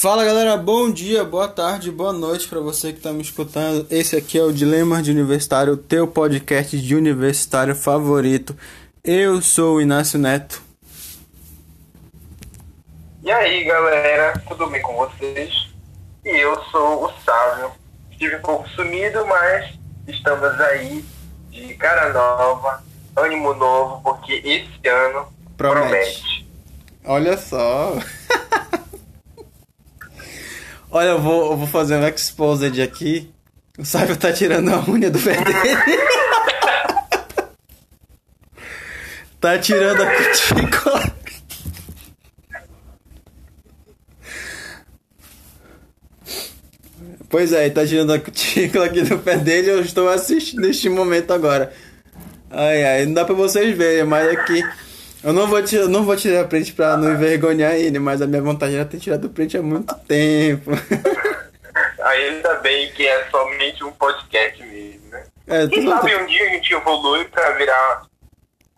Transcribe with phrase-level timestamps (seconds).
[0.00, 3.84] Fala galera, bom dia, boa tarde, boa noite para você que está me escutando.
[3.90, 8.56] Esse aqui é o Dilema de Universitário, teu podcast de universitário favorito.
[9.02, 10.62] Eu sou o Inácio Neto.
[13.24, 15.68] E aí galera, tudo bem com vocês?
[16.24, 17.72] E eu sou o Sávio.
[18.12, 19.74] Estive um pouco sumido, mas
[20.06, 21.04] estamos aí
[21.50, 22.84] de cara nova,
[23.24, 25.88] ânimo novo, porque esse ano promete.
[25.88, 26.46] promete.
[27.04, 27.98] Olha só.
[30.90, 33.30] Olha, eu vou, eu vou fazer um exposed aqui.
[33.78, 35.58] O Sávio tá tirando a unha do pé dele.
[39.40, 41.18] tá tirando a cutícula.
[47.30, 51.30] Pois é, tá tirando a cutícula aqui do pé dele eu estou assistindo neste momento
[51.32, 51.72] agora.
[52.50, 54.62] Ai, ai, não dá pra vocês verem, mas aqui...
[55.22, 58.40] Eu não vou tirar, não vou tirar print pra não envergonhar ele, mas a minha
[58.40, 60.70] vontade era ter tirado o print há muito tempo.
[62.02, 65.24] Ainda bem que é somente um podcast mesmo, né?
[65.46, 68.02] É, Quem sabe um dia a gente evolui pra virar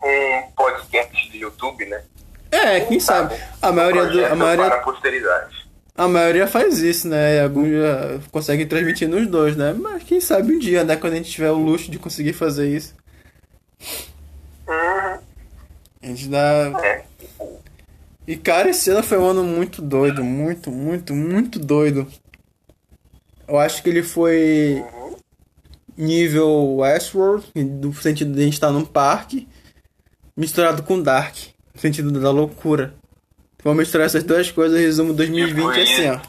[0.03, 2.01] um podcast de YouTube, né?
[2.49, 3.35] É, quem, quem sabe?
[3.35, 3.43] sabe?
[3.61, 4.25] A maioria do.
[4.25, 5.61] A maioria, para a posteridade.
[5.95, 7.43] A maioria faz isso, né?
[7.43, 9.73] Alguns já conseguem transmitir nos dois, né?
[9.77, 10.95] Mas quem sabe um dia, né?
[10.95, 12.95] Quando a gente tiver o luxo de conseguir fazer isso.
[14.67, 15.19] Uhum.
[16.01, 17.03] A gente dá.
[18.27, 22.07] E cara, esse ano foi um ano muito doido, muito, muito, muito doido.
[23.47, 24.83] Eu acho que ele foi
[25.97, 29.47] nível Westworld, no sentido de a gente estar num parque,
[30.35, 31.35] misturado com Dark,
[31.73, 32.95] no sentido da loucura.
[33.63, 36.19] Vamos misturar essas duas coisas, resumo 2020 tipo assim, ó.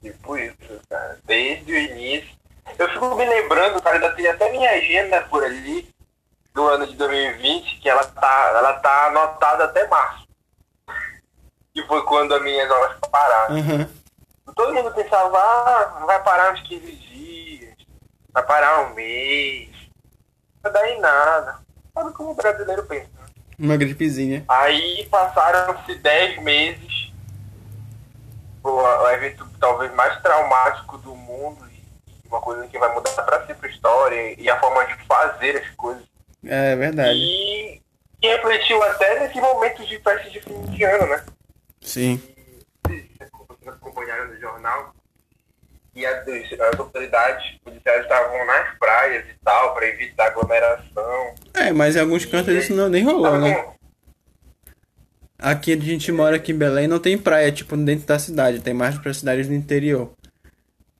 [0.00, 1.18] Tipo isso, cara.
[1.26, 2.38] Desde o início.
[2.78, 5.92] Eu fico me lembrando, cara, ainda tem até minha agenda por ali
[6.54, 10.26] do ano de 2020, que ela tá, ela tá anotada até março.
[11.74, 13.56] Que foi quando as minhas aulas pararam.
[13.56, 13.88] Uhum.
[14.54, 17.74] Todo mundo pensava, ah, vai parar uns 15 dias,
[18.32, 19.70] vai parar um mês,
[20.62, 21.58] não vai dar em nada.
[21.94, 23.08] Sabe como o brasileiro pensa.
[23.18, 23.26] Né?
[23.58, 24.44] Uma gripezinha.
[24.48, 27.12] Aí passaram-se 10 meses,
[28.62, 31.67] o, evento talvez mais traumático do mundo,
[32.28, 35.68] uma coisa que vai mudar para sempre a história e a forma de fazer as
[35.76, 36.08] coisas
[36.44, 37.18] é verdade.
[37.18, 37.80] E,
[38.22, 41.24] e refletiu até nesse momento de festa de fim de ano, né?
[41.80, 42.20] Sim.
[42.86, 43.04] Vocês
[43.66, 44.94] acompanharam no jornal
[45.94, 51.34] e as, as autoridades policiais estavam nas praias e tal, para evitar aglomeração.
[51.54, 53.74] É, mas em alguns cantos e, isso não nem rolou, né?
[55.38, 58.74] Aqui a gente mora aqui em Belém não tem praia, tipo, dentro da cidade, tem
[58.74, 60.12] mais para cidades do interior.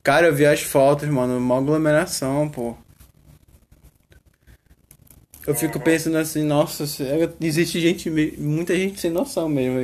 [0.09, 2.75] Cara, eu vi as fotos, mano, uma aglomeração, pô.
[5.47, 6.85] Eu fico pensando assim, nossa,
[7.39, 8.09] existe gente,
[8.39, 9.79] muita gente sem noção mesmo.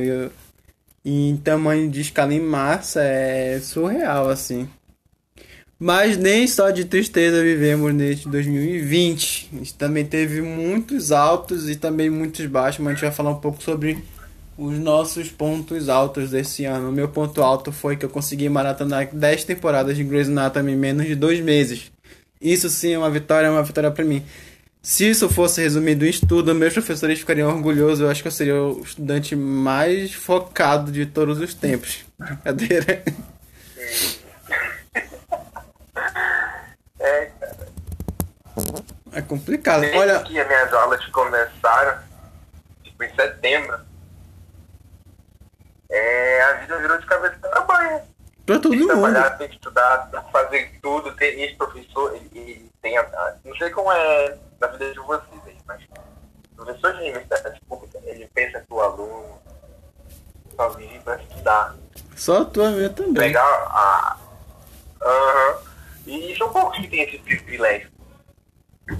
[1.05, 4.67] E, em tamanho de escala em massa é surreal, assim.
[5.77, 9.49] Mas nem só de tristeza vivemos neste 2020.
[9.53, 13.29] A gente também teve muitos altos e também muitos baixos, mas a gente vai falar
[13.29, 14.03] um pouco sobre
[14.57, 16.89] os nossos pontos altos desse ano.
[16.89, 20.77] O meu ponto alto foi que eu consegui maratonar 10 temporadas de Grey's Anatomy em
[20.77, 21.91] menos de dois meses.
[22.39, 24.25] Isso sim é uma vitória, é uma vitória para mim.
[24.81, 28.01] Se isso fosse resumido em estudo, meus professores ficariam orgulhosos.
[28.01, 32.05] Eu acho que eu seria o estudante mais focado de todos os tempos.
[32.19, 33.03] Brincadeira.
[36.99, 37.67] É, cara.
[39.11, 39.81] É complicado.
[39.81, 40.19] Desde Olha.
[40.19, 41.97] que as minhas aulas começaram,
[42.83, 43.79] tipo em setembro,
[45.89, 48.05] é, a vida virou de cabeça para baixo.
[48.45, 48.91] Pra todo tem mundo.
[48.91, 51.15] Trabalhar, tem que estudar, tem que fazer tudo.
[51.15, 55.41] Tem esse professor, ele, ele tem a, Não sei como é na vida de vocês
[55.45, 59.41] aí, mas o professor de universidade pública, ele pensa que o aluno
[60.55, 61.75] só vive para estudar.
[62.15, 63.13] Só a tua vida também.
[63.13, 64.17] Pegar a.
[65.01, 65.57] Aham.
[66.05, 67.89] E são poucos que têm esse privilégio.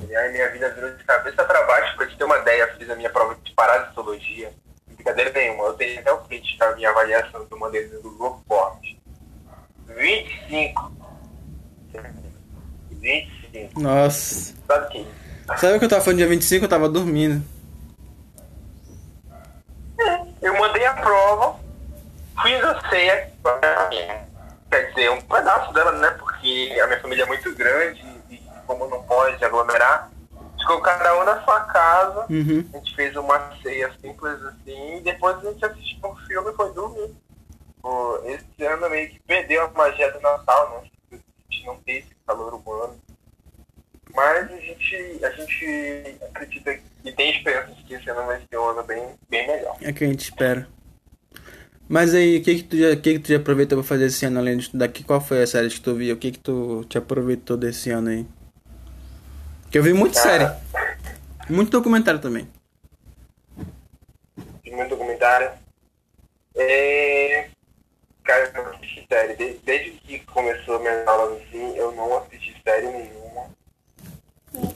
[0.09, 2.89] E aí minha vida virou de cabeça para baixo, pra te ter uma ideia, fiz
[2.89, 4.51] a minha prova de parasitologia.
[5.05, 8.97] Brincadeira nenhuma, eu tenho até o print da minha avaliação do modelo do Google Forms.
[9.87, 10.91] 25.
[12.89, 13.79] 25.
[13.79, 14.55] Nossa.
[14.65, 15.07] Sabe o que?
[15.57, 16.65] Sabe o que eu tava falando dia 25?
[16.65, 17.45] Eu tava dormindo.
[20.41, 21.59] Eu mandei a prova,
[22.41, 23.31] fiz a ceia,
[24.71, 26.09] quer dizer, um pedaço dela, né?
[26.17, 30.09] Porque a minha família é muito grande e como não pode aglomerar,
[30.65, 32.25] ficou cada um na sua casa.
[32.29, 32.65] Uhum.
[32.73, 36.55] A gente fez uma ceia simples assim, e depois a gente assistiu um filme e
[36.55, 37.15] foi dormir.
[37.81, 40.89] Pô, esse ano meio que perdeu a magia do Natal, né?
[41.11, 42.99] A gente não tem esse calor humano.
[44.15, 48.57] Mas a gente, a gente acredita e tem esperança de que esse ano vai ser
[48.57, 49.75] um ano bem, bem melhor.
[49.81, 50.67] É que a gente espera.
[51.87, 54.25] Mas aí, o que que tu já, que que tu já aproveitou pra fazer esse
[54.25, 54.87] ano além de estudar?
[54.87, 56.15] Que, qual foi a série que tu viu?
[56.15, 58.25] O que que tu te aproveitou desse ano aí?
[59.75, 60.49] Que eu vi muita série.
[61.49, 62.49] Muito documentário também.
[64.71, 65.51] muito documentário.
[66.55, 67.49] É...
[68.23, 69.35] Cara, eu não assisti série.
[69.35, 73.49] Desde, desde que começou minhas aulas assim, eu não assisti série nenhuma.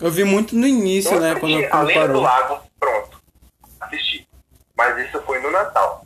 [0.01, 1.31] Eu vi muito no início, Não né?
[1.31, 2.19] assisti Quando, A quando Lenda do.
[2.19, 3.21] Lago, pronto.
[3.79, 4.27] Assisti.
[4.75, 6.03] Mas isso foi no Natal.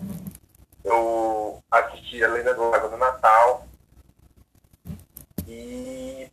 [0.83, 3.65] Eu assisti A Lenda do Lago no Natal.
[5.47, 6.29] E.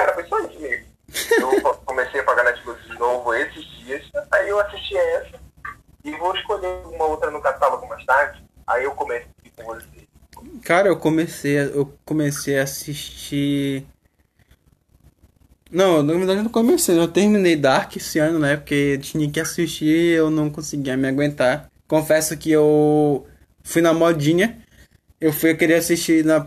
[0.00, 0.86] Cara, foi só isso mesmo.
[1.38, 5.38] Eu comecei a pagar Netflix de novo esses dias, aí eu assisti essa.
[6.02, 8.42] E vou escolher uma outra no catálogo mais tarde.
[8.66, 10.08] Aí eu começo com você.
[10.70, 13.84] Cara, eu comecei, a- eu comecei a assistir.
[15.68, 18.56] Não, na verdade eu não comecei, eu terminei Dark esse ano, né?
[18.56, 21.68] Porque tinha que assistir eu não conseguia me aguentar.
[21.88, 23.26] Confesso que eu
[23.64, 24.58] fui na modinha.
[25.20, 26.46] Eu fui querer assistir na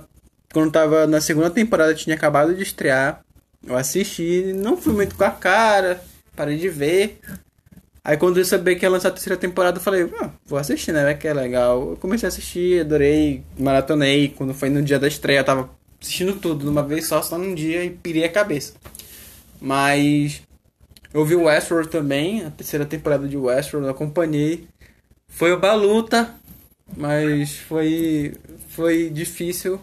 [0.53, 3.25] quando tava na segunda temporada, tinha acabado de estrear.
[3.67, 6.01] Eu assisti, não fui muito com a cara,
[6.33, 7.19] parei de ver.
[8.05, 10.91] Aí quando eu sabia que ia lançar a terceira temporada, eu falei, ah, vou assistir,
[10.91, 11.13] né?
[11.13, 11.91] Que é legal.
[11.91, 14.29] Eu comecei a assistir, adorei, maratonei.
[14.29, 15.69] Quando foi no dia da estreia, eu tava
[16.01, 18.73] assistindo tudo de uma vez só, só num dia e pirei a cabeça.
[19.61, 20.41] Mas
[21.13, 24.67] eu vi o Westworld também, a terceira temporada de Westworld, acompanhei.
[25.27, 26.35] Foi uma luta,
[26.97, 28.35] mas foi,
[28.67, 29.79] foi difícil.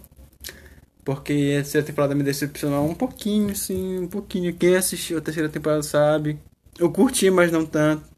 [1.05, 4.55] Porque a terceira temporada me decepcionou um pouquinho, sim, um pouquinho.
[4.55, 6.39] Quem assistiu a terceira temporada sabe.
[6.79, 8.10] Eu curti, mas não tanto.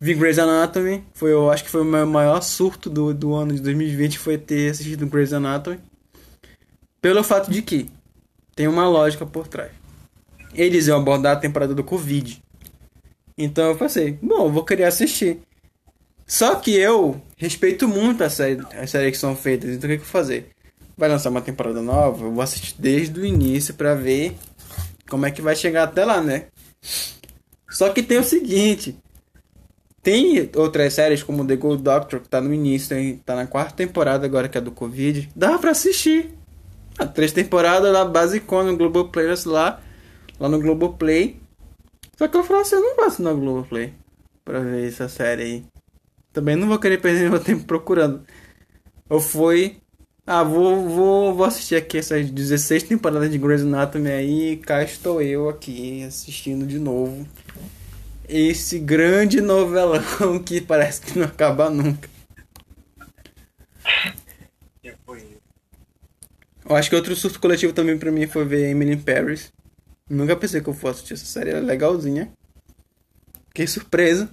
[0.00, 1.04] Vi Grey's Anatomy.
[1.12, 4.38] Foi, eu acho que foi o meu maior surto do, do ano de 2020 foi
[4.38, 5.78] ter assistido Grey's Anatomy.
[7.02, 7.90] Pelo fato de que
[8.56, 9.72] tem uma lógica por trás.
[10.54, 12.42] Eles iam abordar a temporada do Covid.
[13.36, 15.40] Então eu pensei, bom, vou querer assistir.
[16.26, 19.98] Só que eu respeito muito as séries, as séries que são feitas, então o que,
[19.98, 20.50] que eu vou fazer?
[20.96, 24.36] Vai lançar uma temporada nova, eu vou assistir desde o início pra ver
[25.08, 26.46] como é que vai chegar até lá, né?
[27.68, 28.96] Só que tem o seguinte,
[30.02, 33.74] tem outras séries como The Good Doctor, que tá no início, tem, tá na quarta
[33.74, 36.30] temporada agora que é do Covid, dá pra assistir.
[36.98, 39.80] Ah, três temporadas lá, basicona no Globoplay, lá,
[40.38, 41.40] lá no Globoplay.
[42.16, 43.94] Só que eu falo assim, eu não gosto no Globoplay
[44.44, 45.64] pra ver essa série aí.
[46.32, 48.22] Também não vou querer perder meu tempo procurando.
[49.08, 49.78] Eu fui.
[50.26, 54.52] Ah, vou, vou, vou assistir aqui essas 16 temporadas de Grey's Anatomy aí.
[54.52, 57.26] E cá estou eu aqui assistindo de novo.
[58.32, 62.08] Esse grande novelão que parece que não acaba nunca.
[64.80, 65.40] Tipo isso.
[66.64, 69.52] Eu acho que outro surto coletivo também pra mim foi ver Emily in Paris.
[70.08, 72.30] Nunca pensei que eu fosse assistir essa série, ela é legalzinha.
[73.48, 74.28] Fiquei surpreso.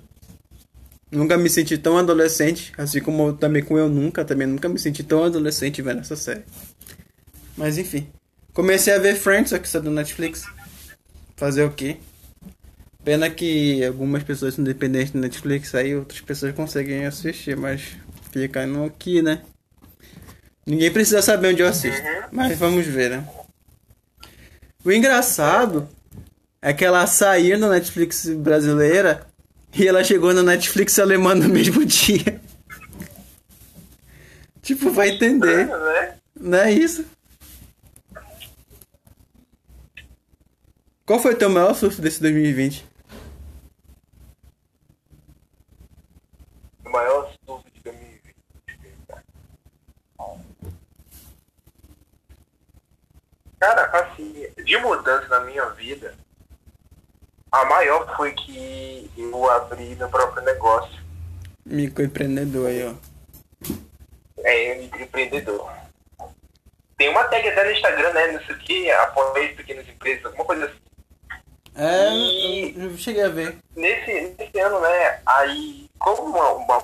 [1.12, 5.04] Nunca me senti tão adolescente, assim como também com eu nunca, também nunca me senti
[5.04, 6.44] tão adolescente vendo essa série.
[7.58, 8.08] Mas enfim.
[8.54, 10.46] Comecei a ver Friends, aqui está do Netflix.
[11.36, 11.98] Fazer o quê?
[13.08, 17.96] Pena que algumas pessoas são dependentes do Netflix, aí outras pessoas conseguem assistir, mas
[18.34, 19.44] fica no aqui, né?
[20.66, 22.02] Ninguém precisa saber onde eu assisto.
[22.34, 23.30] Mas vamos ver, né?
[24.84, 25.88] O engraçado
[26.62, 29.26] é que ela saiu na Netflix brasileira
[29.74, 32.42] e ela chegou na Netflix alemã no mesmo dia.
[34.62, 35.66] tipo, vai entender.
[35.66, 36.16] Né?
[36.38, 37.06] Não é isso?
[41.06, 42.97] Qual foi o teu maior susto desse 2020?
[46.98, 48.36] Maior surto de 2020.
[53.60, 56.16] Cara, assim, de mudança na minha vida,
[57.52, 60.98] a maior foi que eu abri meu próprio negócio.
[61.66, 62.94] Microempreendedor aí, ó.
[64.44, 65.72] É, empreendedor.
[66.98, 68.32] Tem uma tag até no Instagram, né?
[68.32, 70.82] Não sei o que, apoio pequenas empresas, alguma coisa assim.
[71.78, 73.58] É, E- eu, cheguei a ver.
[73.76, 75.22] Nesse, nesse ano, né?
[75.26, 76.84] Aí, como uma- uma-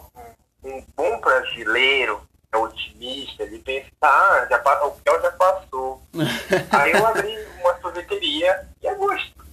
[0.64, 2.22] um bom brasileiro
[2.52, 6.02] é otimista, ele pensa, ah, já, o pior já passou.
[6.72, 9.44] Aí eu abri uma sorveteria em agosto.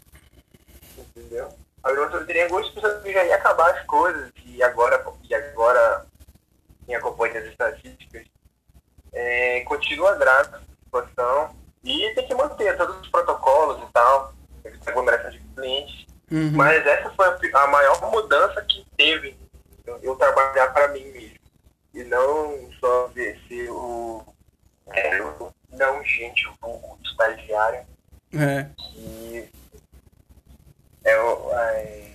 [0.99, 1.49] Entendeu?
[1.83, 4.31] Abri uma sorveteria em agosto pensando que já ia acabar as coisas.
[4.45, 6.07] E agora, e agora
[6.85, 8.27] quem acompanha as estatísticas,
[9.13, 11.57] é, continua grave a situação.
[11.83, 14.30] E tem que manter todos os protocolos e tal,
[14.91, 16.07] aglomeração de clientes.
[16.31, 16.53] Uhum.
[16.53, 19.37] Mas essa foi a maior mudança que teve
[19.87, 21.35] eu, trabalhar para mim mesmo.
[21.93, 24.25] E não só ver ser o,
[24.93, 25.19] é,
[25.73, 27.81] não gente, o vulgo estagiário.
[28.33, 28.67] É.
[28.95, 29.49] E
[31.05, 32.11] é, o- é,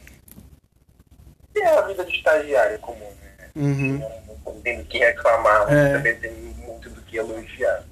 [1.58, 3.50] é a vida de estagiário comum, né?
[3.56, 4.00] Uhum.
[4.46, 5.94] Não tem do que reclamar, É.
[5.98, 7.84] também tem muito do que elogiar.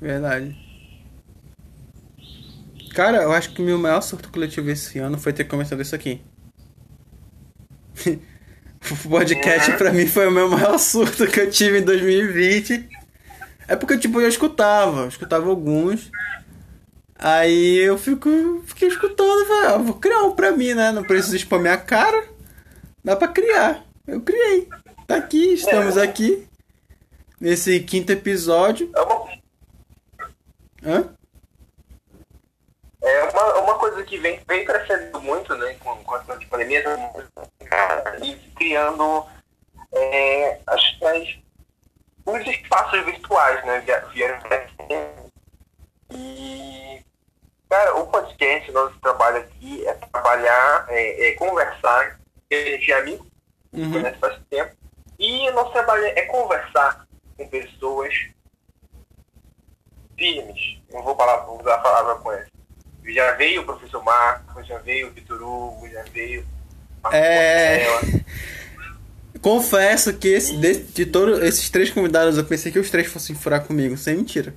[0.00, 0.56] Verdade.
[2.94, 5.94] Cara, eu acho que o meu maior surto coletivo esse ano foi ter começado isso
[5.94, 6.20] aqui.
[8.06, 9.76] o podcast Uhum.
[9.78, 12.88] pra mim foi o meu maior surto que eu tive em 2020.
[13.68, 16.10] É porque, tipo, eu escutava, eu escutava alguns.
[17.16, 18.28] Aí eu fico,
[18.66, 20.90] fiquei escutando falei, ah, vou criar um pra mim, né?
[20.90, 22.26] Não preciso expor minha cara.
[23.04, 23.84] Dá pra criar.
[24.06, 24.68] Eu criei.
[25.06, 26.02] Tá aqui, estamos É.
[26.02, 26.46] aqui.
[27.40, 28.90] Nesse quinto episódio.
[28.94, 29.28] É uma,
[30.84, 31.08] Hã?
[33.02, 36.46] É uma, uma coisa que vem, vem crescendo muito, né, com, com a questão de
[36.46, 36.84] pandemia,
[38.22, 39.26] e criando
[39.92, 41.28] é, as, as,
[42.26, 44.38] os espaços virtuais, né, via- vieram.
[46.10, 47.02] E,
[47.68, 53.26] cara, o podcast, nosso trabalho aqui é trabalhar, é, é conversar, a gente é amigo,
[53.74, 53.90] Uhum.
[53.90, 54.76] conhece faz tempo,
[55.18, 57.06] e o nosso trabalho é conversar
[57.38, 58.14] com pessoas
[60.18, 60.78] firmes.
[60.92, 62.51] Não vou falar, vou usar a palavra com essa.
[63.04, 66.44] Já veio o professor Marcos, já veio o Vitor Hugo, já veio
[67.02, 67.86] a É.
[69.40, 73.34] Confesso que esse, de, de todos esses três convidados, eu pensei que os três fossem
[73.34, 74.54] furar comigo, sem mentira.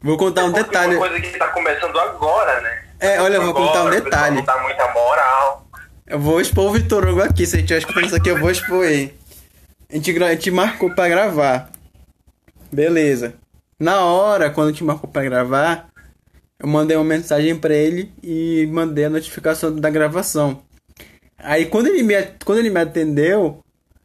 [0.00, 0.96] Vou contar um Porque detalhe.
[0.96, 2.84] Uma coisa que tá começando agora, né?
[3.00, 4.36] É, olha, eu vou contar um Agora, o pessoal detalhe.
[4.36, 5.68] Não dá muita moral.
[6.06, 7.46] Eu vou expor o Vitor Hugo aqui.
[7.46, 9.18] Se a gente estiver escutando isso aqui, eu vou expor ele.
[9.90, 11.70] A gente, a gente marcou pra gravar.
[12.70, 13.34] Beleza.
[13.78, 15.88] Na hora, quando a gente marcou pra gravar,
[16.60, 20.62] eu mandei uma mensagem pra ele e mandei a notificação da gravação.
[21.38, 23.62] Aí quando ele me, quando ele me atendeu,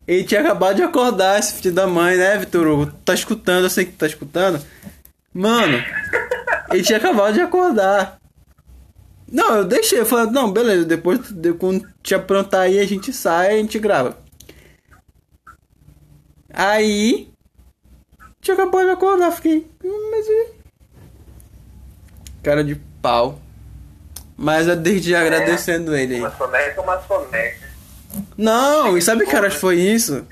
[0.08, 2.92] ele tinha acabado de acordar, esse filho da mãe, né, Vitor Hugo?
[3.04, 4.64] Tá escutando, eu sei que tá escutando.
[5.34, 5.82] Mano,
[6.72, 8.20] ele tinha acabado de acordar.
[9.32, 13.12] Não, eu deixei, eu falei, não, beleza, depois de, quando te aprontar aí, a gente
[13.12, 14.18] sai, a gente grava.
[16.54, 17.30] Aí,
[18.40, 20.63] tinha acabado de acordar, fiquei, hum, mas.
[22.44, 23.40] Cara de pau.
[24.38, 26.20] Mas eu desde já agradecendo ele aí.
[26.20, 27.70] Uma soneca, uma soneca.
[28.38, 30.28] Não, e sabe que horas foi isso?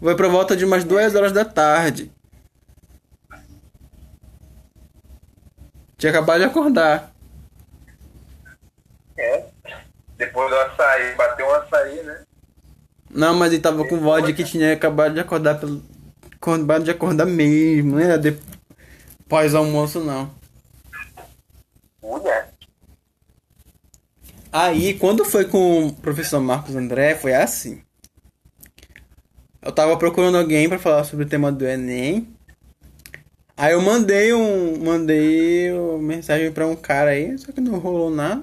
[0.00, 2.10] Foi por volta de umas duas horas da tarde.
[5.96, 7.12] Tinha acabado de acordar.
[9.18, 9.44] É.
[10.16, 12.22] Depois do açaí, bateu um açaí, né?
[13.10, 15.82] Não, mas ele tava com voz de que tinha acabado de acordar pelo.
[16.40, 20.30] Acabado de acordar mesmo, era depois almoço não.
[22.08, 22.54] Mulher.
[24.50, 27.82] Aí, quando foi com o professor Marcos André, foi assim.
[29.60, 32.26] Eu tava procurando alguém pra falar sobre o tema do Enem.
[33.54, 38.08] Aí eu mandei um, mandei uma mensagem pra um cara aí, só que não rolou
[38.08, 38.42] nada.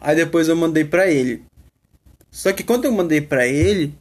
[0.00, 1.44] Aí depois eu mandei pra ele.
[2.32, 3.94] Só que quando eu mandei pra ele,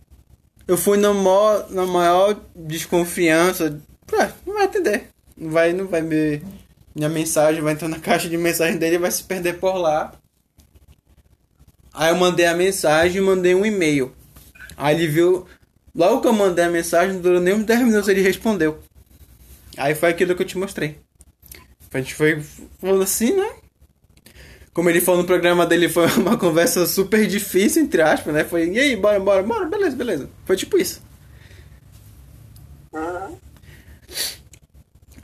[0.68, 3.80] eu fui na maior, na maior desconfiança.
[4.14, 5.10] Ah, não vai atender.
[5.38, 6.42] Não vai, não vai ver
[6.96, 10.14] minha mensagem, vai entrar na caixa de mensagem dele e vai se perder por lá.
[11.94, 14.14] Aí eu mandei a mensagem mandei um e-mail.
[14.78, 15.46] Aí ele viu.
[15.94, 18.80] Logo que eu mandei a mensagem, não durou nem uns 10 minutos ele respondeu.
[19.76, 21.00] Aí foi aquilo que eu te mostrei.
[21.92, 22.42] A gente foi
[22.80, 23.50] falando assim, né?
[24.74, 28.44] Como ele falou no programa dele, foi uma conversa super difícil, entre aspas, né?
[28.44, 30.30] Foi, e aí, bora, bora, bora, beleza, beleza.
[30.46, 31.02] Foi tipo isso.
[32.94, 33.38] Uhum.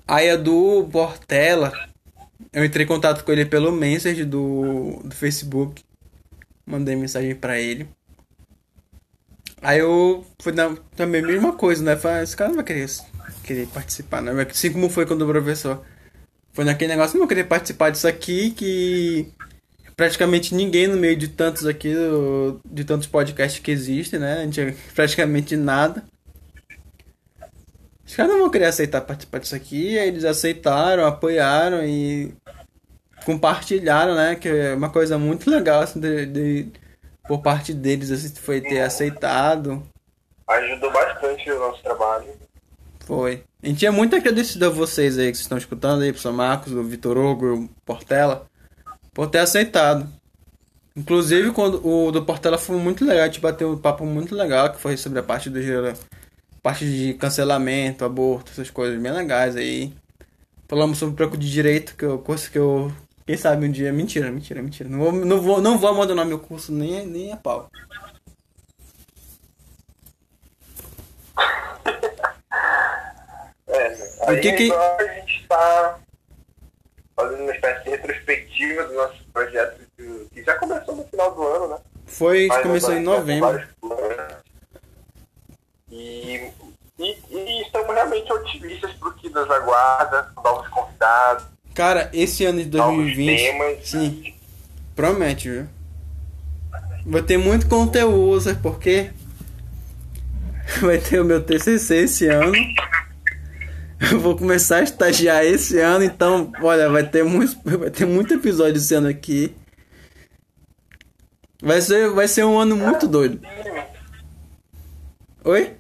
[0.08, 1.74] Aí a do Portela,
[2.54, 5.84] eu entrei em contato com ele pelo Messenger do, do Facebook.
[6.66, 7.88] Mandei mensagem pra ele.
[9.62, 11.96] Aí eu fui na, também mesma coisa, né?
[11.96, 12.88] Falei, esse cara não vai querer,
[13.44, 14.32] querer participar, né?
[14.50, 15.84] Assim como foi quando o professor.
[16.54, 19.28] Foi naquele negócio, não querer participar disso aqui que
[19.96, 21.94] praticamente ninguém no meio de tantos aqui,
[22.64, 24.40] de tantos podcasts que existem, né?
[24.40, 26.04] A gente é praticamente nada.
[28.06, 32.34] Os caras não vão querer aceitar participar disso aqui, aí eles aceitaram, apoiaram e
[33.26, 34.36] compartilharam, né?
[34.36, 36.68] Que é uma coisa muito legal, assim, de, de-
[37.28, 39.84] por parte deles, assim, foi ter aceitado.
[40.48, 42.28] Ajudou bastante o nosso trabalho.
[43.06, 43.44] Foi.
[43.64, 46.84] A gente é muito agradecido a vocês aí que estão escutando aí, professor Marcos, o
[46.84, 48.46] Vitor Hugo, o Portela,
[49.14, 50.08] por ter aceitado.
[50.96, 54.72] Inclusive, quando o do Portela foi muito legal, a gente bateu um papo muito legal,
[54.72, 55.96] que foi sobre a parte do gera-
[56.66, 59.94] parte de cancelamento, aborto, essas coisas bem legais aí.
[60.68, 62.92] Falamos sobre um pouco de direito, que eu curso que eu.
[63.24, 63.94] Quem sabe um dia.
[63.94, 64.90] Mentira, mentira, mentira.
[64.90, 67.70] Não vou, não vou, não vou abandonar meu curso nem, nem a pau.
[73.68, 73.88] É,
[74.26, 76.00] O aí que que- agora a gente tá
[77.16, 79.82] fazendo uma espécie de retrospectiva do nosso projeto
[80.34, 81.78] que já começou no final do ano, né?
[82.06, 83.68] Foi, Mas começou em novembro.
[85.90, 86.25] E,
[88.14, 91.46] e, estamos realmente otimistas pro que nos aguarda, novos convidados.
[91.74, 93.38] Cara, esse ano de 2020.
[93.38, 93.88] Temas.
[93.88, 94.34] Sim.
[94.96, 95.68] Promete, viu?
[97.06, 99.12] Vai ter muito conteúdo, sabe por quê?
[100.82, 102.54] Vai ter o meu TCC esse ano.
[104.12, 108.34] Eu vou começar a estagiar esse ano, então, olha, vai ter muito, vai ter muito
[108.34, 109.56] episódio esse ano aqui.
[111.62, 113.40] Vai ser, vai ser um ano muito doido.
[115.44, 115.76] Oi?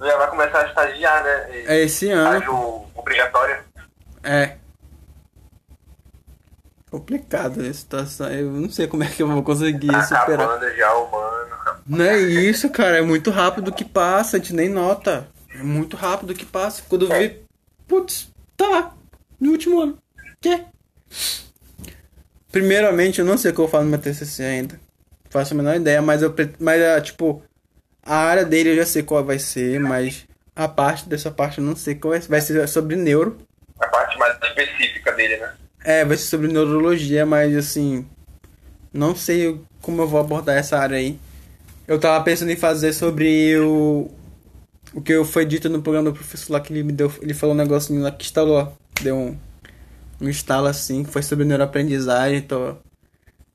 [0.00, 1.46] Já vai começar a estagiar, né?
[1.66, 2.86] É esse ano.
[2.94, 3.58] Obrigatório.
[4.22, 4.56] É.
[6.90, 8.30] Complicado a situação.
[8.30, 10.60] Eu não sei como é que eu vou conseguir tá superar.
[10.76, 11.38] já o mano.
[11.86, 12.98] Não é isso, cara.
[12.98, 15.28] É muito rápido que passa, a gente nem nota.
[15.54, 16.82] É muito rápido que passa.
[16.88, 17.18] Quando é.
[17.18, 17.42] vê.
[17.86, 18.94] Putz, tá lá.
[19.40, 19.98] No último ano.
[20.40, 20.64] Que?
[22.50, 24.80] Primeiramente, eu não sei o que eu vou falar no meu TCC ainda.
[25.30, 26.34] Faço a menor ideia, mas eu.
[26.58, 27.42] Mas, é, tipo.
[28.08, 30.26] A área dele eu já sei qual vai ser, mas.
[30.56, 32.28] A parte dessa parte eu não sei qual vai ser.
[32.28, 33.36] Vai ser sobre neuro.
[33.78, 35.52] A parte mais específica dele, né?
[35.84, 38.06] É, vai ser sobre neurologia, mas assim.
[38.90, 41.20] Não sei como eu vou abordar essa área aí.
[41.86, 44.10] Eu tava pensando em fazer sobre o.
[44.94, 47.12] O que foi dito no programa do professor lá que ele me deu.
[47.20, 48.72] Ele falou um negocinho lá que instalou.
[49.02, 49.38] Deu um.
[50.18, 52.40] Um instalo assim, que foi sobre neuroaprendizagem.
[52.40, 52.74] Tô.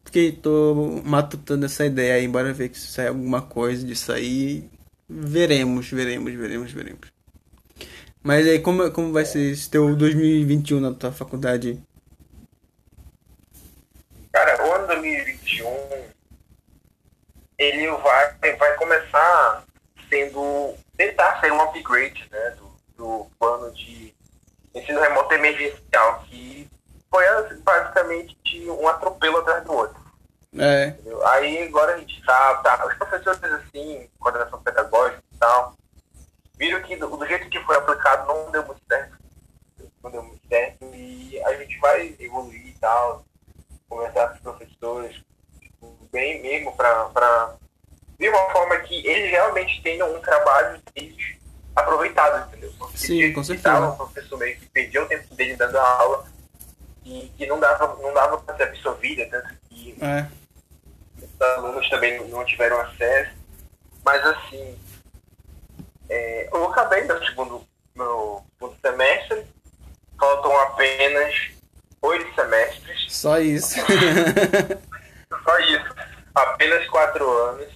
[0.05, 2.27] Fiquei, tô matutando essa ideia aí.
[2.27, 4.69] Bora ver se sai alguma coisa disso aí.
[5.09, 7.11] Veremos, veremos, veremos, veremos.
[8.21, 11.81] Mas aí, como, como vai ser esse teu 2021 na tua faculdade?
[14.31, 15.67] Cara, o ano 2021
[17.57, 19.63] ele vai, vai começar
[20.09, 24.13] sendo tentar ser um upgrade né, do, do plano de
[24.73, 26.67] ensino remoto emergencial, que
[27.93, 30.03] basicamente um atropelo atrás do outro.
[30.57, 30.95] É.
[31.25, 35.75] Aí agora a gente sabe, tá, os professores assim, coordenação pedagógica e tal,
[36.57, 39.17] viram que do, do, jeito que foi aplicado não deu muito certo.
[40.03, 43.23] Não deu muito certo e a gente vai evoluir e tal,
[43.89, 45.21] conversar com os professores,
[46.11, 47.55] bem mesmo para
[48.19, 51.35] de uma forma que eles realmente tenham um trabalho deles
[51.75, 52.71] aproveitado, entendeu?
[52.77, 53.79] Porque Sim, com certeza.
[53.79, 56.32] um professor meio que perdia o tempo dele dando aula
[57.05, 60.27] e que não dava, não dava para ser absorvida, tanto que é.
[61.21, 63.31] os alunos também não tiveram acesso.
[64.03, 64.77] Mas assim,
[66.09, 69.45] é, eu acabei meu segundo, meu segundo semestre,
[70.19, 71.35] faltam apenas
[72.01, 73.05] oito semestres.
[73.09, 73.75] Só isso.
[75.43, 75.95] Só isso.
[76.35, 77.67] Apenas quatro anos.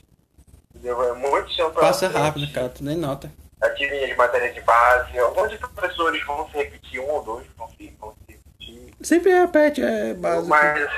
[0.74, 1.04] Entendeu?
[1.04, 3.32] É muito chão pra Passa rápido, cara, tu nem nota.
[3.62, 5.18] Ativinha de matéria de base.
[5.18, 8.94] Alguns professores vão se repetir, um ou dois vão se, vão se repetir.
[9.08, 10.50] Sempre repete, é básico.
[10.50, 10.90] Mas,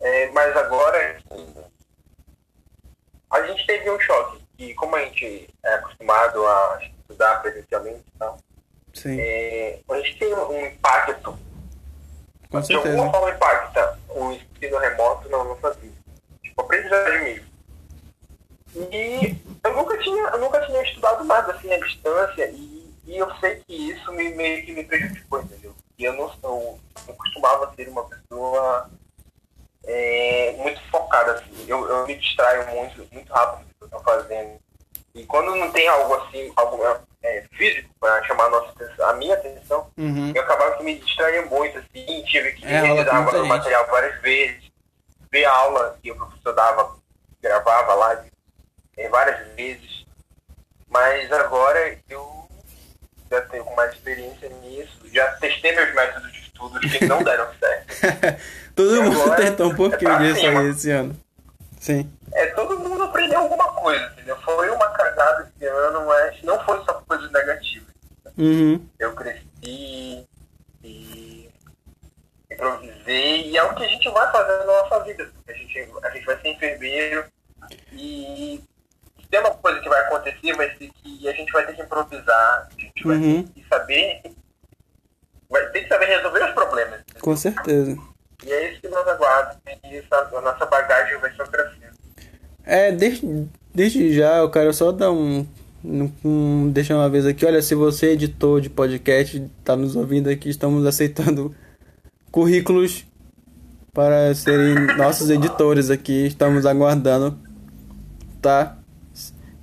[0.00, 1.18] é, mas agora
[3.32, 4.44] a gente teve um choque.
[4.60, 8.38] E como a gente é acostumado a estudar presencialmente e tal,
[8.92, 9.20] Sim.
[9.20, 11.36] É, a gente tem um impacto
[12.48, 12.96] com de certeza.
[12.96, 15.96] alguma forma impacta o ensino remoto na nossa vida.
[16.44, 17.46] Tipo, aprendizagem mesmo.
[18.92, 23.34] E eu nunca tinha, eu nunca tinha estudado nada assim à distância e, e eu
[23.36, 25.74] sei que isso me, meio que me prejudicou, entendeu?
[25.98, 28.90] E eu não, eu, eu costumava ser uma pessoa
[29.84, 31.64] é, muito focada, assim.
[31.68, 34.58] Eu, eu me distraio muito, muito rápido do que eu estou fazendo.
[35.14, 36.82] E quando não tem algo assim, algo
[37.22, 40.32] é, físico para chamar a, nossa atenção, a minha atenção, uhum.
[40.34, 44.70] eu acabava que me distraía muito, assim, tive que é, revisar o material várias vezes,
[45.30, 46.96] ver a aula que o professor dava,
[47.40, 48.24] gravava lá
[48.96, 50.04] é, várias vezes.
[50.88, 52.33] Mas agora eu
[53.30, 58.42] já tenho mais experiência nisso, já testei meus métodos de estudo que não deram certo.
[58.74, 61.16] Todo mundo tentou um pouquinho é disso aí esse ano.
[61.78, 62.10] Sim.
[62.32, 64.36] É, todo mundo aprendeu alguma coisa, entendeu?
[64.38, 67.94] Foi uma cagada esse ano, mas não foi só coisas negativas.
[68.36, 68.84] Uhum.
[68.98, 70.26] Eu cresci
[70.82, 71.50] e
[72.50, 75.30] improvisei, e é o que a gente vai fazer na nossa vida.
[75.46, 77.24] A gente, a gente vai ser enfermeiro
[77.92, 78.62] e
[79.34, 82.68] tem uma coisa que vai acontecer, vai ser que a gente vai ter que improvisar,
[82.70, 83.42] a gente vai uhum.
[83.42, 84.22] ter que saber.
[85.50, 87.00] Vai ter que saber resolver os problemas.
[87.20, 87.98] Com certeza.
[88.46, 89.60] E é isso que nos aguarda.
[89.66, 91.94] E essa, a nossa bagagem vai só crescendo.
[92.64, 95.44] É, desde, desde já eu quero só dar um,
[95.84, 96.70] um, um.
[96.70, 97.44] Deixar uma vez aqui.
[97.44, 101.52] Olha, se você é editor de podcast, está nos ouvindo aqui, estamos aceitando
[102.30, 103.04] currículos
[103.92, 106.26] para serem nossos editores aqui.
[106.26, 107.36] Estamos aguardando,
[108.40, 108.78] tá?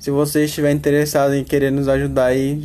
[0.02, 2.60] Se você estiver interessado em querer nos ajudar aí,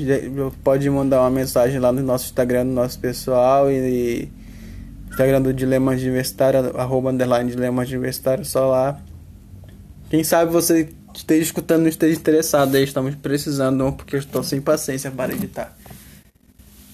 [0.65, 4.27] pode mandar uma mensagem lá no nosso Instagram, no nosso pessoal e
[5.11, 8.99] Instagram do Dilemas Universitário, arroba underline Dilemas Universitário, só lá.
[10.09, 14.63] Quem sabe você esteja escutando e esteja interessado aí, estamos precisando, porque eu estou sem
[14.63, 15.77] paciência para editar.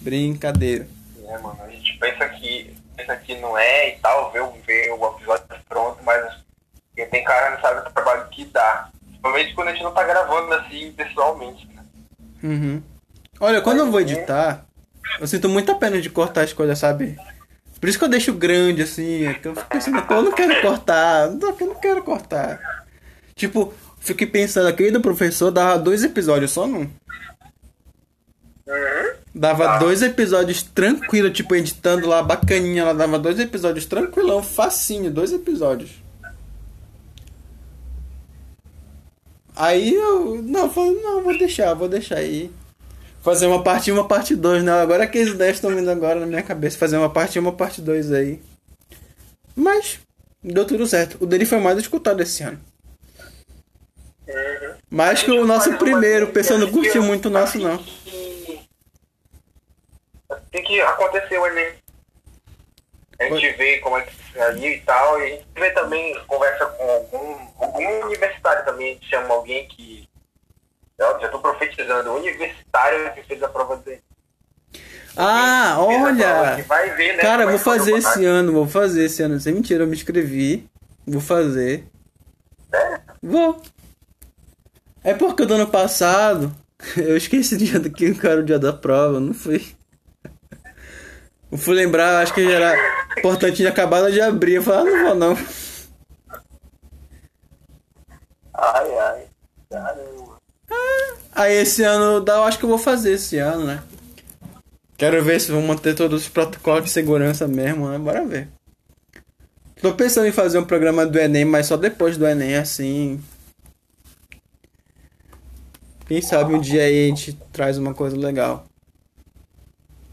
[0.00, 0.88] Brincadeira.
[1.24, 5.06] É, mano, a gente pensa que, pensa que não é e tal, vê, vê o
[5.06, 6.34] episódio pronto, mas
[6.96, 8.90] tem cara não sabe o trabalho que dá.
[9.22, 11.84] Principalmente quando a gente não tá gravando assim pessoalmente, né?
[12.42, 12.82] Uhum.
[13.38, 14.66] Olha, quando eu vou editar,
[15.20, 17.16] eu sinto muita pena de cortar as coisas, sabe?
[17.80, 20.32] Por isso que eu deixo grande, assim, é que eu fico pensando, pô, eu não
[20.32, 22.84] quero cortar, não, eu não quero cortar.
[23.34, 26.80] Tipo, fiquei pensando, aquele do professor dava dois episódios só não.
[26.80, 26.90] Uhum.
[29.34, 29.78] Dava ah.
[29.78, 36.01] dois episódios tranquilo, tipo, editando lá, bacaninha, ela dava dois episódios tranquilão, facinho, dois episódios.
[39.54, 40.42] Aí eu.
[40.42, 42.50] Não, falei, não, vou deixar, vou deixar aí.
[43.22, 44.72] Fazer uma parte 1, uma parte 2, né?
[44.72, 46.78] Agora que as ideias estão vindo agora na minha cabeça.
[46.78, 48.42] Fazer uma parte 1, uma parte 2 aí.
[49.54, 50.00] Mas,
[50.42, 51.18] deu tudo certo.
[51.20, 52.58] O dele foi mais escutado esse ano.
[54.26, 54.74] Uhum.
[54.90, 56.26] Mais que o nosso primeiro.
[56.26, 57.78] O pessoal não curtiu muito o nosso, não.
[60.50, 61.81] Tem que acontecer o Enem.
[63.18, 66.66] A gente vê como é que ali e tal, e a gente vê também, conversa
[66.66, 70.08] com algum, algum universitário também, a gente chama alguém que.
[70.98, 74.02] Eu já estou profetizando, universitário que fez a prova dele.
[75.16, 76.62] Ah, olha!
[76.66, 79.38] Vai ver, né, Cara, vou fazer esse ano, vou fazer esse ano.
[79.40, 80.66] Sem mentira, eu me inscrevi.
[81.06, 81.84] Vou fazer.
[82.72, 83.00] É?
[83.22, 83.60] Vou.
[85.04, 86.54] É porque do ano passado
[86.96, 89.64] eu esqueci o dia do que era o dia da prova, não fui.
[91.50, 92.74] Eu fui lembrar, acho que era
[93.18, 94.54] importante acabada de abrir.
[94.54, 95.38] Eu falei, ah, não vou não.
[98.54, 99.26] Ai, ai.
[99.70, 100.38] Caramba.
[101.34, 103.82] Aí esse ano, eu acho que eu vou fazer esse ano, né?
[104.96, 107.98] Quero ver se vão manter todos os protocolos de segurança mesmo, né?
[107.98, 108.48] Bora ver.
[109.80, 113.20] Tô pensando em fazer um programa do Enem, mas só depois do Enem, assim.
[116.06, 118.64] Quem sabe um dia aí a gente traz uma coisa legal.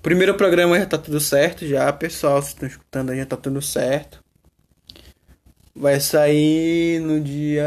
[0.01, 3.62] Primeiro programa já tá tudo certo, já, pessoal, vocês estão escutando aí, já tá tudo
[3.62, 4.23] certo.
[5.75, 7.65] Vai sair no dia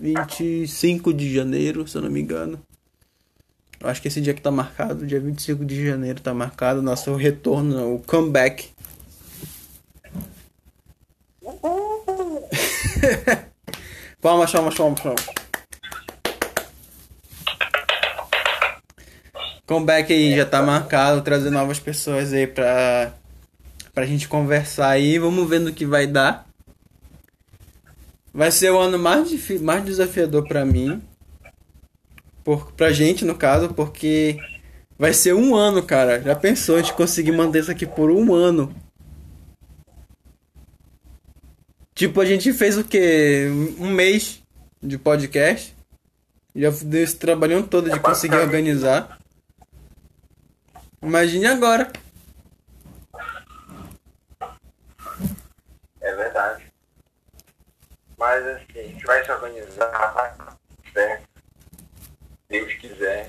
[0.00, 2.58] 25 de janeiro, se eu não me engano.
[3.80, 7.14] Eu acho que esse dia que tá marcado, dia 25 de janeiro tá marcado, nosso
[7.14, 8.70] retorno, o comeback.
[14.20, 15.37] palmas, palmas, palmas, palmas.
[19.68, 23.12] Comeback aí já tá marcado, trazer novas pessoas aí pra,
[23.92, 25.18] pra gente conversar aí.
[25.18, 26.48] Vamos ver no que vai dar.
[28.32, 31.02] Vai ser o ano mais, mais desafiador pra mim.
[32.42, 34.38] Por, pra gente, no caso, porque
[34.98, 36.18] vai ser um ano, cara.
[36.22, 38.74] Já pensou a gente conseguir manter isso aqui por um ano?
[41.94, 43.48] Tipo, a gente fez o que?
[43.78, 44.42] Um mês
[44.82, 45.76] de podcast.
[46.56, 49.17] Já deu esse trabalhão todo de conseguir organizar.
[51.02, 51.92] Imagine agora.
[56.00, 56.72] É verdade.
[58.18, 60.56] Mas assim, a gente vai se organizar,
[60.92, 61.28] certo?
[62.48, 63.28] Deus quiser.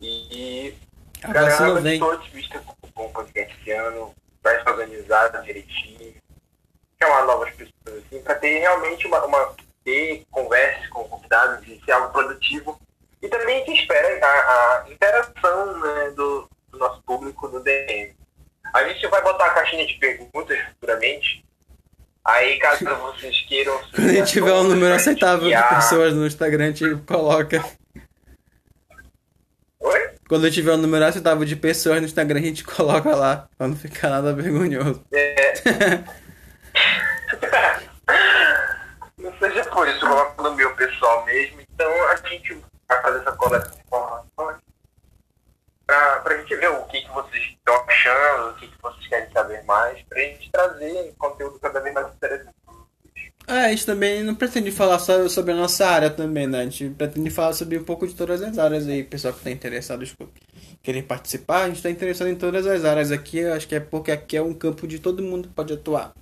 [0.00, 0.74] E,
[1.22, 4.14] a cara, eu estou otimista com, o podcast esse ano.
[4.42, 6.14] Vai se organizar direitinho.
[7.02, 11.92] Chamar novas pessoas assim, para ter realmente uma, uma ter conversa com convidados e ser
[11.92, 12.80] algo produtivo
[13.24, 18.14] e também a gente espera a, a interação né, do, do, nosso público no DM.
[18.74, 21.42] A gente vai botar a caixinha de perguntas futuramente.
[22.22, 22.84] Aí, caso
[23.16, 23.80] vocês queiram.
[23.94, 27.64] Quando a gente tiver um número aceitável de pessoas no Instagram, a gente coloca.
[29.80, 30.10] Oi?
[30.28, 33.76] Quando tiver um número aceitável de pessoas no Instagram, a gente coloca lá, pra não
[33.76, 35.02] ficar nada vergonhoso.
[35.12, 35.54] É.
[39.16, 41.62] não seja por isso, coloca no meu pessoal mesmo.
[41.62, 42.62] Então a gente
[42.94, 44.58] vai fazer essa coleta de informações
[45.86, 49.30] para a gente ver o que, que vocês estão achando, o que, que vocês querem
[49.32, 52.54] saber mais, para a gente trazer conteúdo cada vez mais interessante.
[53.46, 56.60] É, a gente também não pretende falar só sobre a nossa área também, né?
[56.60, 59.04] A gente pretende falar sobre um pouco de todas as áreas aí.
[59.04, 60.08] Pessoal que está interessado em
[60.82, 63.44] querer participar, a gente está interessado em todas as áreas aqui.
[63.44, 66.14] Acho que é porque aqui é um campo de todo mundo pode atuar.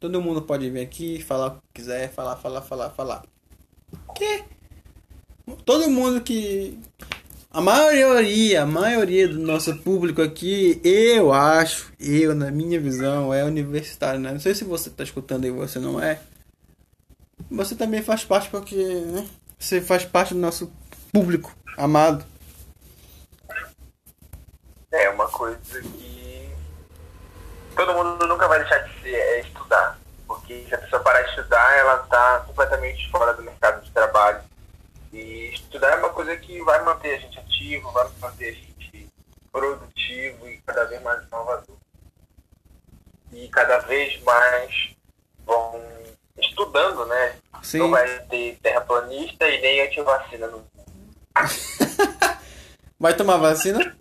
[0.00, 3.22] Todo mundo pode vir aqui, falar o que quiser, falar, falar, falar, falar.
[4.16, 4.44] Que?
[5.56, 6.78] Todo mundo que.
[7.50, 13.42] A maioria, a maioria do nosso público aqui, eu acho, eu, na minha visão, é
[13.42, 14.32] universitário, né?
[14.32, 16.20] Não sei se você está escutando e você não é.
[17.50, 19.26] Você também faz parte porque, né?
[19.58, 20.70] Você faz parte do nosso
[21.10, 22.24] público amado.
[24.92, 26.50] É uma coisa que
[27.74, 29.98] todo mundo nunca vai deixar de ser, é estudar.
[30.26, 34.40] Porque se a pessoa parar de estudar, ela está completamente fora do mercado de trabalho.
[35.12, 39.08] E estudar é uma coisa que vai manter a gente ativo, vai manter a gente
[39.50, 41.76] produtivo e cada vez mais inovador.
[43.32, 44.96] E cada vez mais
[45.44, 45.82] vão
[46.38, 47.36] estudando, né?
[47.62, 47.78] Sim.
[47.78, 50.68] Não vai ter terraplanista e nem antivacina no mundo.
[53.00, 53.96] Vai tomar vacina?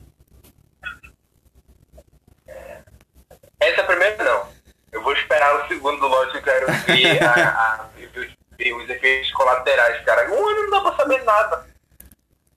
[3.59, 4.47] Essa primeira não.
[4.91, 7.76] Eu vou esperar o segundo lote que eu quero ver, a, a,
[8.97, 10.29] efeitos colaterais, cara.
[10.31, 11.65] Um ano não dá pra saber nada.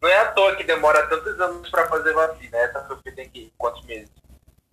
[0.01, 2.59] Não é à toa que demora tantos anos pra fazer vacina.
[2.59, 4.11] Essa foi tem que ir quantos meses?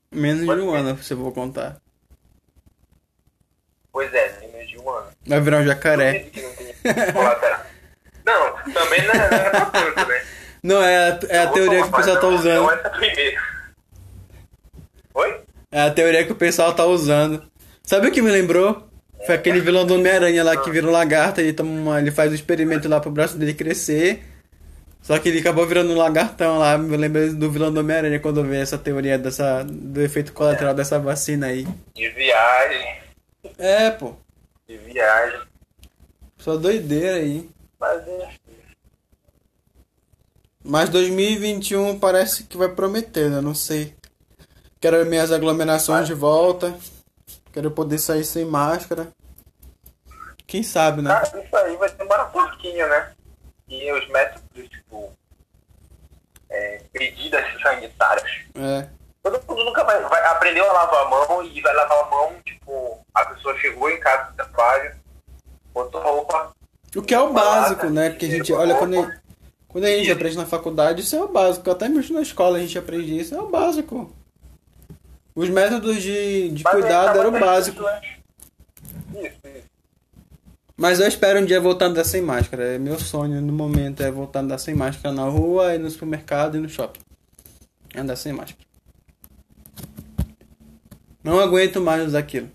[0.10, 1.78] Menos de um ano, se eu vou contar.
[3.92, 5.12] Pois é, menos de um ano.
[5.26, 6.32] Vai virar um jacaré.
[7.14, 7.68] Não.
[8.28, 10.26] Não, também não é, não é pra tanto, né?
[10.64, 12.64] Não, é a, é a teoria que o pessoal tá usando.
[12.64, 13.42] Não essa primeira.
[15.14, 15.42] Oi?
[15.72, 17.50] É a teoria que o pessoal tá usando.
[17.84, 18.87] Sabe o que me lembrou?
[19.28, 22.32] Foi aquele vilão do Homem-Aranha lá que vira um lagarto, ele, toma uma- ele faz
[22.32, 24.24] o experimento lá pro braço dele crescer.
[25.02, 26.78] Só que ele acabou virando um lagartão lá.
[26.78, 30.74] Me lembrei do vilão do Homem-Aranha quando eu vi essa teoria dessa, do efeito colateral
[30.74, 31.68] dessa vacina aí.
[31.94, 32.98] De viagem.
[33.58, 34.14] É, pô.
[34.68, 35.40] De viagem.
[36.38, 37.50] Só doideira aí.
[37.80, 38.38] Mas enfim.
[40.64, 43.40] Mas 2021 parece que vai prometer, né?
[43.40, 43.94] Não sei.
[44.82, 46.76] Quero minhas aglomerações de volta.
[47.58, 49.08] Quero poder sair sem máscara.
[50.46, 51.10] Quem sabe, né?
[51.10, 53.12] Cara, isso aí vai demorar um pouquinho, né?
[53.68, 55.12] E os métodos, tipo,
[56.52, 58.32] é, medidas sanitárias.
[58.54, 58.88] É.
[59.24, 62.36] Todo mundo nunca vai, vai aprendeu a lavar a mão e vai lavar a mão,
[62.46, 64.96] tipo, a pessoa chegou em casa do trabalho,
[65.74, 66.52] botou roupa.
[66.96, 68.12] O que é o básico, né?
[68.12, 69.18] Porque a gente, olha, quando a,
[69.68, 71.72] quando a gente aprende na faculdade, isso é o básico.
[71.72, 74.16] Até mesmo na escola a gente aprende isso, é o básico.
[75.38, 77.78] Os métodos de, de Mas cuidado eram o até básico.
[77.78, 78.02] isso, né?
[79.14, 79.68] Isso, isso.
[80.76, 82.74] Mas eu espero um dia voltar a andar sem máscara.
[82.74, 85.92] É meu sonho no momento é voltar a andar sem máscara na rua, e no
[85.92, 87.02] supermercado e no shopping.
[87.96, 88.66] Andar sem máscara.
[91.24, 92.50] Não aguento mais usar aquilo.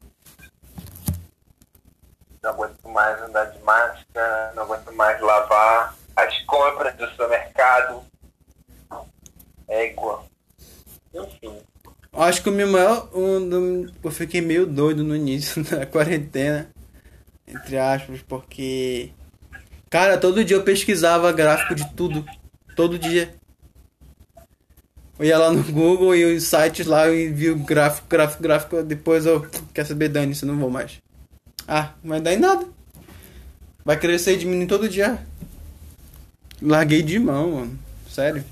[2.42, 8.02] Não aguento mais andar de máscara, não aguento mais lavar as compras do supermercado.
[9.68, 10.24] Égua.
[11.14, 11.62] Enfim.
[12.12, 13.08] Acho que o meu maior.
[13.14, 16.68] Um eu fiquei meio doido no início da quarentena.
[17.46, 19.10] Entre aspas, porque.
[19.88, 22.24] Cara, todo dia eu pesquisava gráfico de tudo.
[22.76, 23.34] Todo dia.
[25.18, 28.82] Eu ia lá no Google e os sites lá e vi o gráfico, gráfico, gráfico.
[28.82, 29.46] Depois eu.
[29.72, 31.00] Quer saber, Dani, isso não vou mais.
[31.66, 32.66] Ah, não vai dar em nada.
[33.84, 35.18] Vai crescer e diminuir todo dia.
[36.60, 37.78] Larguei de mão, mano.
[38.08, 38.44] Sério.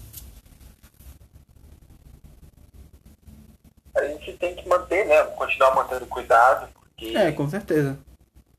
[3.94, 5.22] A gente tem que manter, né?
[5.36, 7.98] Continuar mantendo cuidado, porque É, com certeza.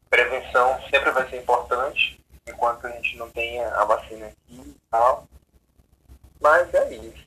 [0.09, 5.27] prevenção sempre vai ser importante, enquanto a gente não tenha a vacina aqui e tal.
[6.41, 7.25] Mas é isso.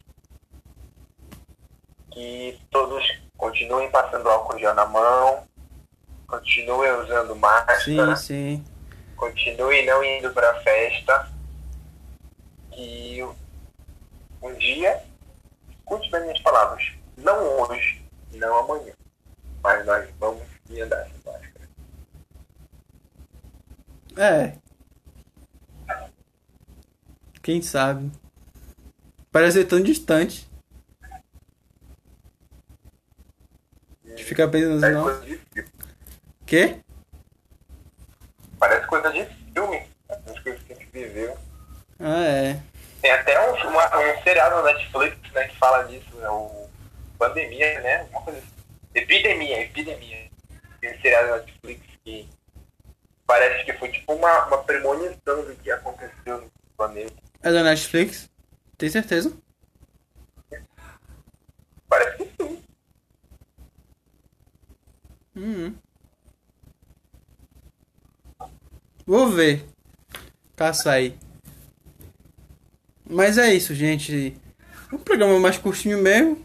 [2.10, 3.04] Que todos
[3.36, 5.46] continuem passando álcool gel na mão,
[6.28, 8.64] continuem usando Sim, máscara, sim.
[9.16, 11.28] continuem não indo pra festa.
[12.70, 13.26] Que
[14.42, 15.02] um dia,
[15.70, 18.92] escute bem minhas palavras, não hoje, não amanhã,
[19.62, 21.68] mas nós vamos andar sem máscara.
[24.16, 24.58] É.
[27.42, 28.10] Quem sabe?
[29.30, 30.48] Parece ser tão distante.
[34.16, 35.64] De ficar pensando assim, não.
[36.46, 36.80] Quê?
[38.58, 39.86] Parece coisa de filme.
[40.08, 41.36] As coisas que a gente viveu.
[41.98, 42.62] Ah, é.
[43.02, 46.68] Tem até um, uma- um seriado na Netflix né, que fala disso, é o
[47.18, 48.02] Pandemia, né?
[48.10, 48.48] Uma coisa assim.
[48.94, 50.30] Epidemia, epidemia.
[50.84, 52.28] Um seriado na Netflix que
[53.26, 57.14] parece que foi tipo uma, uma premonição do que aconteceu no planeta.
[57.42, 58.30] É da Netflix?
[58.76, 59.36] Tem certeza?
[61.88, 62.62] Parece que sim.
[65.36, 65.74] Hum.
[69.06, 69.64] Vou ver.
[70.56, 71.16] Caça aí.
[73.04, 74.36] Mas é isso, gente.
[74.92, 76.44] Um programa mais curtinho mesmo.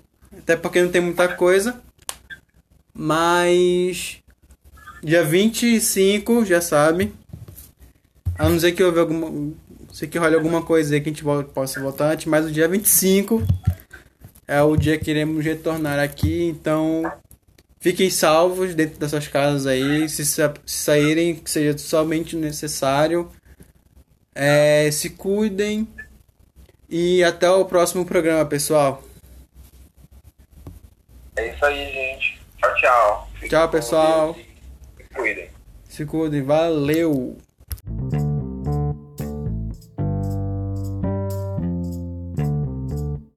[0.50, 1.80] Até porque não tem muita coisa.
[2.92, 4.18] Mas.
[5.04, 7.14] Dia 25, já sabe.
[8.36, 9.54] A não ser que houve alguma.
[9.94, 12.26] Se que role alguma coisa aí que a gente possa voltar antes.
[12.26, 13.44] Mas o dia 25
[14.48, 16.46] é o dia que iremos retornar aqui.
[16.46, 17.04] Então.
[17.80, 20.10] Fiquem salvos dentro das suas casas aí.
[20.10, 20.26] Se
[20.66, 23.30] saírem, que seja somente necessário.
[24.34, 25.88] É, se cuidem.
[26.90, 29.04] E até o próximo programa, pessoal.
[31.40, 32.42] É isso aí, gente.
[32.58, 33.30] Tchau, tchau.
[33.36, 34.34] Fiquem Tchau, pessoal.
[34.34, 34.46] Deus
[34.98, 35.50] Se cuidem.
[35.86, 36.44] Se cuidem.
[36.44, 37.38] Valeu.